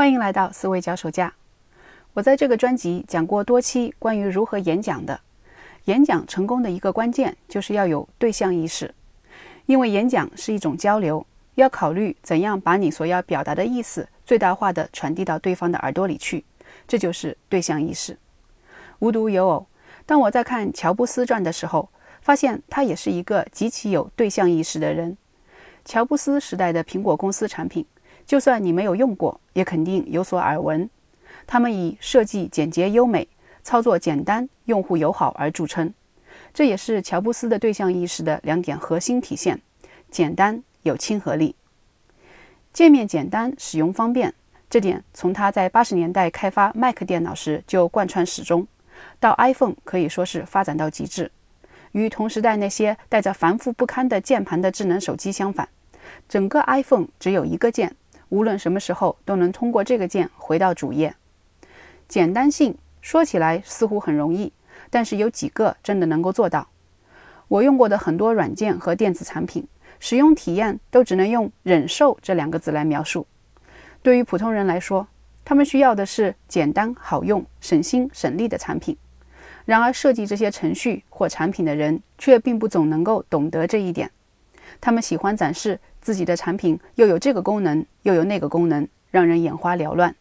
[0.00, 1.34] 欢迎来到思维脚手架。
[2.14, 5.20] 我在这个专辑讲过多期关于如何演讲的。
[5.84, 8.94] 演讲成功的一个关键就是要有对象意识，
[9.66, 11.26] 因为演讲是一种交流，
[11.56, 16.46] 要考虑怎样把你所要表达的意思最大化的传递到对方的耳朵里去，
[16.88, 18.16] 这就是对象意识。
[19.00, 19.66] 无独有偶，
[20.06, 21.90] 当我在看乔布斯传的时候，
[22.22, 25.18] 发现他也是一个极其有对象意识的人。
[25.84, 27.84] 乔布斯时代的苹果公司产品，
[28.30, 30.88] 就算你没有用过，也肯定有所耳闻。
[31.48, 33.26] 他们以设计简洁优美、
[33.64, 35.92] 操作简单、用户友好而著称。
[36.54, 39.60] 这也是乔布斯的对象意识的两点核心体现：
[40.12, 41.56] 简单有亲和力。
[42.72, 44.32] 界面简单，使用方便，
[44.70, 48.64] 这点从他在八十年代开发 Mac 电脑时就贯穿始终，
[49.18, 51.32] 到 iPhone 可以说是发展到极致。
[51.90, 55.68] 与同时代那些带着繁复不堪的键盘的智能手机相反，
[56.28, 57.96] 整个 iPhone 只有一个键，
[58.30, 61.14] 无论什么时候都能通过这个键回到主页。
[62.08, 64.52] 简单性说起来似乎很容易，
[64.88, 66.68] 但是有几个真的能够做到？
[67.48, 69.66] 我用过的很多软件和电子产品，
[69.98, 73.26] 使用体验都只能用“忍受”这两个字来描述。
[74.02, 75.06] 对于普通人来说，
[75.44, 78.96] 他们需要的是简单好用、省心省力的产品。
[79.64, 84.10] 然而，设计这些程序或产品的人却并不总能够懂得这一点。
[84.80, 90.14] 他们喜欢展示自己的产品又有这个功能，又有那个功能，让人眼花缭乱，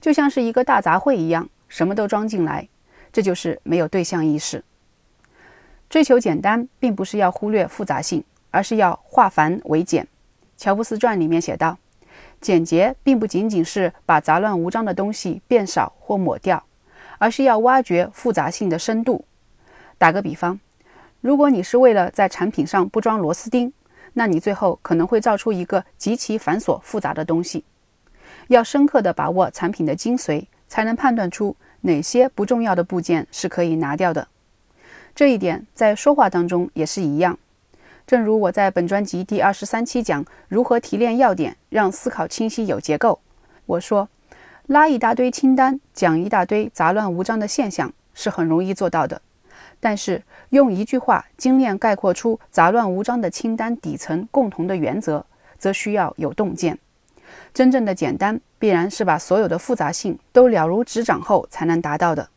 [0.00, 2.68] 就像是一个大杂烩一样，什么都装进来。
[3.12, 4.62] 这就是没有对象意识。
[5.88, 10.06] 追求简单，并不是要忽略复杂性，而是要化繁为简。
[10.56, 11.78] 乔布斯传里面写道
[12.40, 16.62] ：“简洁并不仅仅是把杂乱无章的东西变少或抹掉。”
[17.20, 19.24] 而是要挖掘复杂性的深度。
[19.98, 20.60] 打个比方，
[21.20, 23.72] 如果你是为了在产品上不装螺丝钉，
[24.14, 27.64] 那你最后可能会造出一个极其繁琐复杂的东西。
[28.48, 34.28] 要深刻地把握产品的精髓，才能判断出哪些不重要的部件是可以拿掉的。
[35.14, 37.38] 这一点在说话当中也是一样。
[38.06, 43.20] 正如我在本专辑第二十三期讲如何提炼要点，让思考清晰有结构，
[43.66, 44.08] 我说。
[44.66, 49.22] 拉一大堆清单，讲一大堆杂乱无章的现象是很容易做到的，
[49.80, 55.24] 但是用一句话精炼概括出杂乱无章的清单底层共同的原则，
[55.58, 56.78] 则需要有洞见。
[57.52, 62.28] 真正的简单，必然是把所有的复杂性都了如指掌后才能达到的。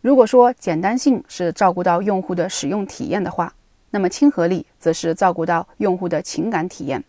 [0.00, 3.54] 如果说简单性是照顾到用户的使用体验的话，
[3.90, 7.02] 那么亲和力则是照顾到用户的情感体验。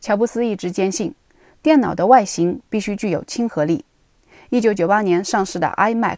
[0.00, 1.14] 乔布斯一直坚信。
[1.60, 3.84] 电脑的外形必须具有亲和力。
[4.48, 6.16] 一九九八年上市的 iMac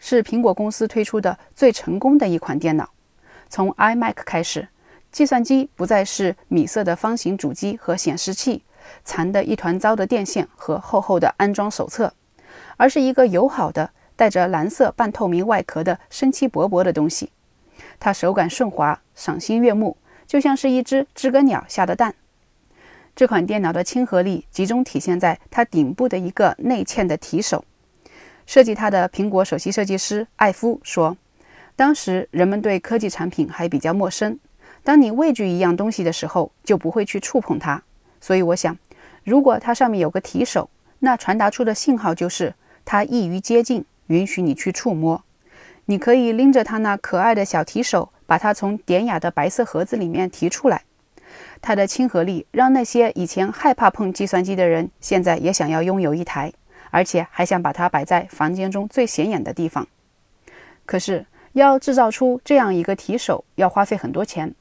[0.00, 2.90] 是苹果公司推出的最成功的一款电脑。
[3.48, 4.66] 从 iMac 开始，
[5.12, 8.64] 计算机不再是米色的方形主机和显示器，
[9.04, 12.12] 残的一团糟的电线和厚厚的安装手册，
[12.76, 17.30] 而是一个友好的、带着蓝色半透明外壳的生机勃勃的东西。
[17.98, 19.96] 它手感顺滑，赏心悦目，
[20.26, 22.14] 就像是一只知更鸟下的蛋。
[23.16, 27.64] 这款电脑的亲和力集中体现在它顶部的一个内嵌的提手。
[28.50, 31.16] 设计它的苹果首席设计师艾夫说
[31.76, 34.40] ：“当时人们对科技产品还比较陌生，
[34.82, 37.80] 当你畏惧一样东西的时候，就不会去触碰它。
[38.20, 38.76] 所以我想，
[39.22, 40.68] 如果它上面有个提手，
[40.98, 42.52] 那传达出的信号就是
[42.84, 45.22] 它易于接近，允许你去触摸。
[45.84, 50.82] 你可以拎着它那可爱的小提手，把它从典雅的白色盒子里面提出来。”
[51.62, 56.52] 它的亲和力让那些以前害怕碰计算机的人，现在也想要拥有一台，
[56.90, 59.86] 而且还想把它摆在房间中最显眼的地方。
[60.84, 64.54] 可是，要制造出这样一个提手，要花费很多钱。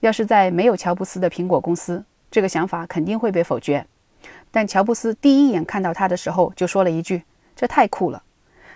[0.00, 3.86] 要是在没有乔布斯的苹果公司，这个想法肯定会被否决。
[4.50, 7.22] 但乔布斯第一眼看到它的时候，就说了一句
[7.54, 8.22] ：“这太酷了。”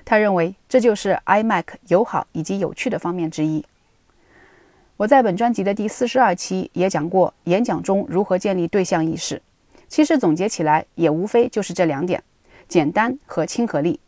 [0.05, 3.65] 他认为这就是 iMac 友好以及有趣的方面之一。
[4.99, 9.41] 我在本专辑的第四十二期也讲过演讲中如何建立对象意识。
[9.89, 12.23] 其实总结起来也无非就是这两点：
[12.69, 14.01] 简单和亲和力。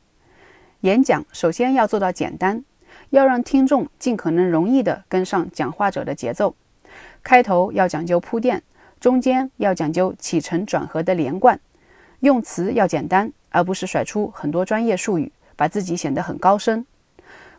[0.80, 2.64] 演讲首先要做到简单，
[3.10, 6.54] 要让听众尽可能容易地跟上讲话者的节奏。
[7.22, 8.62] 开头要讲究铺垫，
[9.00, 11.58] 中间要讲究起承转合的连贯，
[12.20, 16.86] 用词要简单，而不是甩出很多专业术语，把自己显得很高深。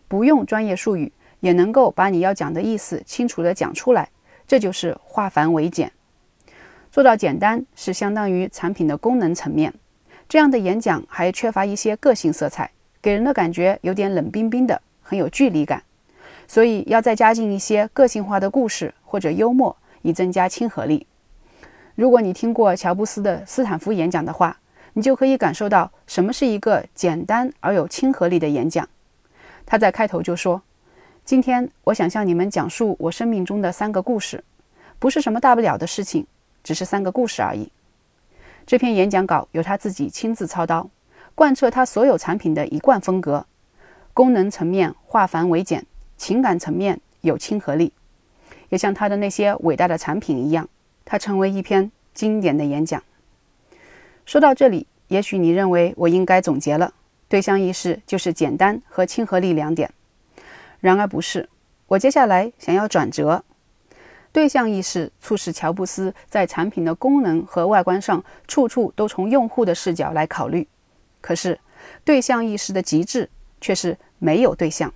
[0.08, 1.12] 不用专业术语。
[1.40, 4.10] 也能够把你要讲的意思清楚地讲出来，
[4.48, 5.92] 这就是化繁为简。
[6.92, 9.72] 做到简单是相当于产品的功能层面，
[10.30, 12.70] 这样的演讲还缺乏一些个性色彩，
[13.02, 15.82] 给人的感觉有点冷冰冰的，很有距离感。
[16.48, 21.06] 所以要再加进一些个性化的故事或者幽默，以增加亲和力。
[21.96, 24.58] 如果你听过乔布斯的斯坦福演讲的话，
[24.94, 28.88] 你就可以感受到什么是一个简单而有亲和力的演讲。
[29.66, 30.62] 他在开头就说
[31.24, 34.44] ：“今天我想向你们讲述我生命中的三个故事，
[35.00, 36.26] 不是什么大不了的事情，
[36.64, 37.72] 只是三个故事而已。”
[38.68, 40.90] 这篇演讲稿由他自己亲自操刀，
[41.34, 43.46] 贯彻他所有产品的一贯风格：
[44.14, 45.86] 功能层面化繁为简，
[46.18, 47.94] 情感层面有亲和力。
[48.68, 50.68] 也像他的那些伟大的产品一样，
[51.06, 53.02] 它成为一篇经典的演讲。
[54.26, 56.94] 说到这里，也许你认为我应该总结了，
[57.30, 59.90] 对象意识就是简单和亲和力两点。
[60.82, 61.48] 然而不是，
[61.88, 63.46] 我接下来想要转折。
[64.38, 70.68] 对象意识促使乔布斯在产品的功能和外观上处处都从用户的视角来考虑。
[71.22, 71.60] 可是，
[72.06, 74.94] 对象意识的极致却是没有对象。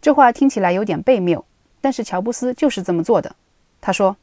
[0.00, 1.44] 这话听起来有点悖谬，
[1.80, 3.34] 但是乔布斯就是这么做的。
[3.80, 4.16] 他说：“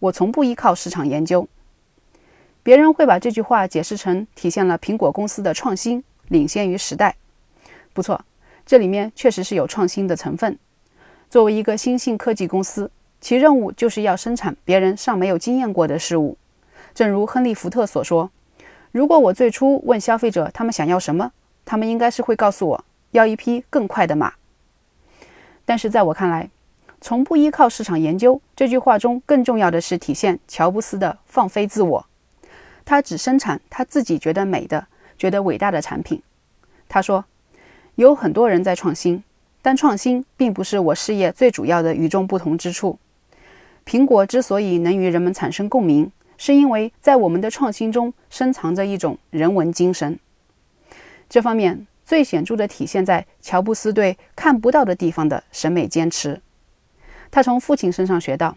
[0.00, 1.48] 我从不依靠市场研究。”
[2.62, 7.16] 别人会把这句话解释成体现了苹果公司的创新领先于时代。
[7.94, 8.22] 不错，
[8.66, 10.58] 这里面确实是有创新的成分。
[11.30, 12.90] 作为一个新兴科技公司，
[13.22, 16.36] 其任务就是要生产别人尚没有经验过的事物。
[16.92, 18.30] 正如亨利·福特所说
[18.90, 21.30] ：“如果我最初问消费者他们想要什么，
[21.64, 24.34] 他们应该是会告诉我要一匹更快的马。”
[25.64, 26.50] 但是在我看来，
[27.00, 32.06] 从不依靠市场研究这句话中更重要的是体现乔布斯的放飞自我。
[32.84, 36.20] 他只生产他自己觉得美的、觉得伟大的产品。
[36.88, 37.24] 他说
[37.94, 39.22] ：“有很多人在创新，
[39.62, 42.98] 但创新并不是我事业最主要的与众不同之处。”
[43.84, 50.18] 苹果之所以能与人们产生共鸣，是因为在我们的创新中深藏着一种人文精神。
[51.28, 56.40] 这方面最显著地体现在乔布斯对看不到的地方的审美坚持。
[57.30, 58.56] 他从父亲身上学到，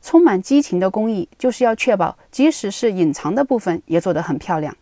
[0.00, 4.76] 充满激情的工艺就是要确保，即使是隐藏的部分也做得很漂亮。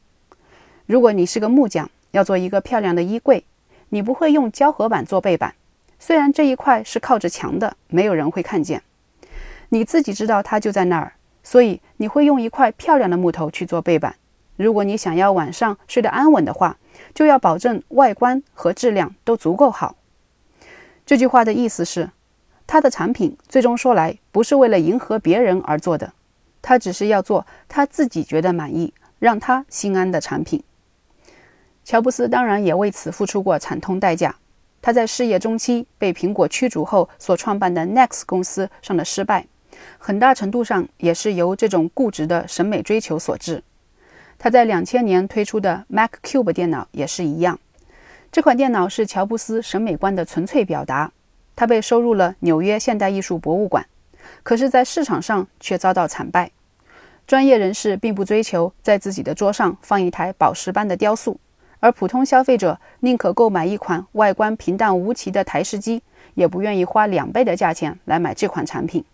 [0.87, 3.45] 如果你是个木匠，要做一个漂亮的衣柜，
[3.89, 5.55] 你不会用胶合板做背板，
[5.99, 8.83] 虽然这一块是靠着墙的，没有人会看见。
[9.71, 11.13] 你自己知道它就在那儿，
[11.43, 14.17] 所以你会用一块漂亮的木头去做背板。
[14.57, 16.77] 如果你想要晚上睡得安稳的话，
[17.13, 19.97] 就要保证外观和质量都足够好。
[21.05, 22.11] 这句话的意思是，
[22.67, 26.13] 他的产品最终说来不是为了迎合别人而做的，
[26.63, 30.63] 他只是要做他自己觉得满意、让他心安的产品。
[31.85, 34.37] 乔布斯当然也为此付出过惨痛代价。
[34.81, 39.47] 他在事业中期被苹果驱逐后所创办的 Next 公司上的失败。
[39.99, 43.63] 很大程度上也是由这种固执的审美追求所致。
[44.39, 47.59] 他在两千年推出的 Mac Cube 电脑也是一样。
[48.33, 51.13] 这款电脑是乔布斯审美观的纯粹表达。
[51.57, 53.87] 它被收入了纽约现代艺术博物馆，
[54.43, 56.51] 可是，在市场上却遭到惨败。
[57.29, 61.39] 专业人士并不追求在自己的桌上放一台宝石般的雕塑，
[61.79, 66.03] 而普通消费者宁可购买一款外观平淡无奇的台式机，
[66.35, 69.05] 也不愿意花两倍的价钱来买这款产品。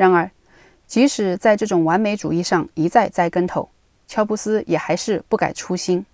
[0.00, 0.30] 然而，
[0.86, 3.68] 即使在这种完美主义上一再栽跟头，
[4.08, 6.06] 乔布斯也还是不改初心。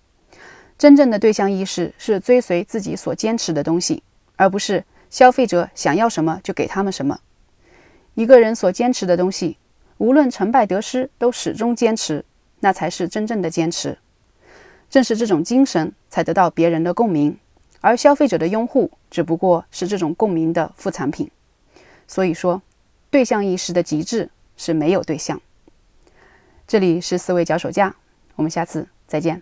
[0.77, 4.03] 真正的对象意识是追随自己所坚持的东西，
[4.35, 7.21] 而不是消费者想要什么就给他们什么。
[8.15, 9.57] 一个人所坚持的东西，
[9.99, 12.25] 无论成败得失，都始终坚持，
[12.59, 13.97] 那才是真正的坚持。
[14.91, 17.39] 正是这种精神，才得到别人的共鸣，
[17.81, 21.31] 而消费者的拥护只不过是这种共鸣的副产品。
[22.09, 22.61] 所以说。
[23.17, 25.41] 对象意识的极致是没有对象。
[26.67, 27.97] 这里是思维脚手架，
[28.35, 29.41] 我们下次再见。